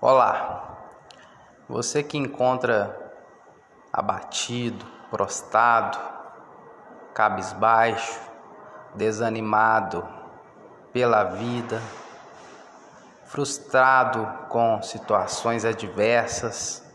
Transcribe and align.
Olá, 0.00 0.78
você 1.68 2.04
que 2.04 2.16
encontra 2.16 3.12
abatido, 3.92 4.86
prostrado, 5.10 5.98
cabisbaixo, 7.12 8.20
desanimado 8.94 10.06
pela 10.92 11.24
vida, 11.24 11.82
frustrado 13.24 14.24
com 14.48 14.80
situações 14.82 15.64
adversas, 15.64 16.88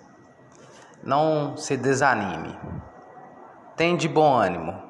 não 1.04 1.58
se 1.58 1.76
desanime. 1.76 2.58
Tem 3.76 3.98
de 3.98 4.08
bom 4.08 4.34
ânimo, 4.34 4.82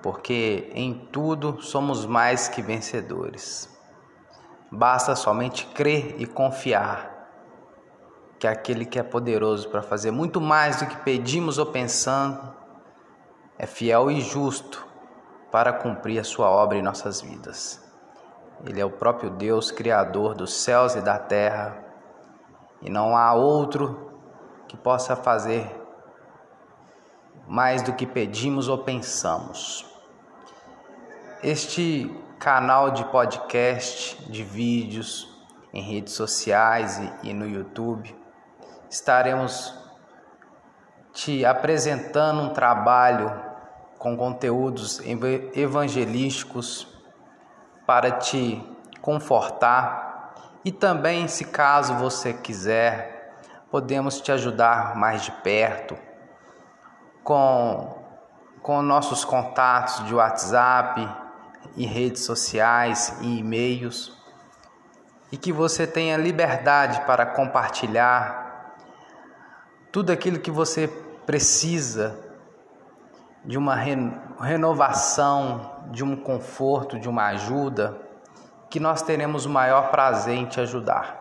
porque 0.00 0.70
em 0.72 0.94
tudo 1.10 1.60
somos 1.62 2.06
mais 2.06 2.46
que 2.46 2.62
vencedores. 2.62 3.68
Basta 4.74 5.14
somente 5.14 5.66
crer 5.66 6.16
e 6.18 6.24
confiar 6.24 7.12
que 8.38 8.46
aquele 8.46 8.86
que 8.86 8.98
é 8.98 9.02
poderoso 9.02 9.68
para 9.68 9.82
fazer 9.82 10.10
muito 10.10 10.40
mais 10.40 10.78
do 10.80 10.86
que 10.86 10.96
pedimos 10.96 11.58
ou 11.58 11.66
pensando 11.66 12.56
é 13.58 13.66
fiel 13.66 14.10
e 14.10 14.22
justo 14.22 14.84
para 15.50 15.74
cumprir 15.74 16.18
a 16.18 16.24
sua 16.24 16.48
obra 16.48 16.78
em 16.78 16.82
nossas 16.82 17.20
vidas. 17.20 17.84
Ele 18.64 18.80
é 18.80 18.84
o 18.84 18.90
próprio 18.90 19.28
Deus, 19.28 19.70
Criador 19.70 20.34
dos 20.34 20.54
céus 20.54 20.94
e 20.94 21.02
da 21.02 21.18
terra, 21.18 21.84
e 22.80 22.88
não 22.88 23.14
há 23.14 23.34
outro 23.34 24.10
que 24.66 24.76
possa 24.76 25.14
fazer 25.14 25.70
mais 27.46 27.82
do 27.82 27.92
que 27.92 28.06
pedimos 28.06 28.68
ou 28.68 28.78
pensamos. 28.78 29.84
Este 31.42 32.10
canal 32.42 32.90
de 32.90 33.04
podcast, 33.04 34.20
de 34.28 34.42
vídeos 34.42 35.32
em 35.72 35.80
redes 35.80 36.14
sociais 36.14 36.98
e, 36.98 37.28
e 37.28 37.32
no 37.32 37.46
YouTube. 37.46 38.12
Estaremos 38.90 39.72
te 41.12 41.44
apresentando 41.44 42.42
um 42.42 42.48
trabalho 42.48 43.32
com 43.96 44.16
conteúdos 44.16 45.00
evangelísticos 45.54 46.88
para 47.86 48.10
te 48.10 48.60
confortar 49.00 50.34
e 50.64 50.72
também, 50.72 51.28
se 51.28 51.44
caso 51.44 51.94
você 51.94 52.32
quiser, 52.32 53.38
podemos 53.70 54.20
te 54.20 54.32
ajudar 54.32 54.96
mais 54.96 55.22
de 55.22 55.30
perto 55.30 55.96
com 57.22 58.02
com 58.60 58.80
nossos 58.80 59.24
contatos 59.24 60.06
de 60.06 60.14
WhatsApp, 60.14 61.21
em 61.76 61.86
redes 61.86 62.24
sociais 62.24 63.16
e 63.20 63.38
e-mails 63.38 64.12
e 65.30 65.36
que 65.36 65.52
você 65.52 65.86
tenha 65.86 66.16
liberdade 66.16 67.00
para 67.06 67.24
compartilhar 67.24 68.76
tudo 69.90 70.10
aquilo 70.10 70.38
que 70.38 70.50
você 70.50 70.88
precisa 71.24 72.18
de 73.44 73.58
uma 73.58 73.74
renovação, 73.74 75.88
de 75.90 76.04
um 76.04 76.16
conforto, 76.16 76.98
de 76.98 77.08
uma 77.08 77.26
ajuda, 77.28 77.98
que 78.70 78.78
nós 78.78 79.02
teremos 79.02 79.46
o 79.46 79.50
maior 79.50 79.90
prazer 79.90 80.36
em 80.36 80.46
te 80.46 80.60
ajudar. 80.60 81.20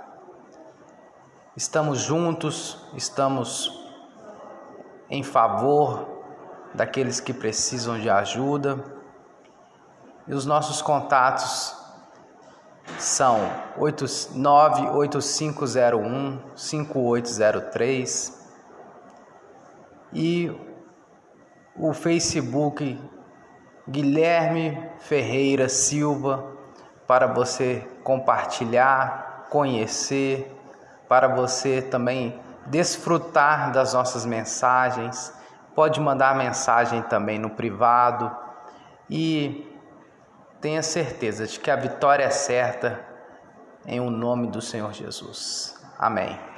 Estamos 1.55 1.99
juntos, 1.99 2.85
estamos 2.94 3.79
em 5.09 5.23
favor 5.23 6.07
daqueles 6.73 7.19
que 7.19 7.33
precisam 7.33 7.99
de 7.99 8.09
ajuda 8.09 9.00
e 10.27 10.33
os 10.33 10.45
nossos 10.45 10.81
contatos 10.81 11.80
são 12.97 13.39
98501 14.36 16.39
5803 16.55 18.41
e 20.13 20.52
o 21.75 21.94
Facebook 21.94 23.00
Guilherme 23.88 24.91
Ferreira 25.00 25.69
Silva 25.69 26.51
para 27.07 27.28
você 27.28 27.88
compartilhar, 28.03 29.47
conhecer, 29.50 30.56
para 31.09 31.28
você 31.28 31.81
também 31.81 32.40
desfrutar 32.67 33.72
das 33.72 33.94
nossas 33.94 34.25
mensagens. 34.25 35.34
Pode 35.75 36.00
mandar 36.00 36.35
mensagem 36.35 37.01
também 37.03 37.40
no 37.40 37.50
privado 37.50 38.31
e 39.09 39.71
Tenha 40.61 40.83
certeza 40.83 41.47
de 41.47 41.59
que 41.59 41.72
a 41.72 41.75
vitória 41.75 42.23
é 42.23 42.29
certa 42.29 43.03
em 43.85 43.99
o 43.99 44.11
nome 44.11 44.47
do 44.47 44.61
Senhor 44.61 44.94
Jesus. 44.94 45.75
Amém. 45.97 46.50